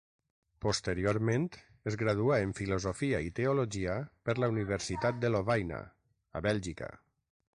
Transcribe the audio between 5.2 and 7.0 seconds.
de Lovaina, a Bèlgica.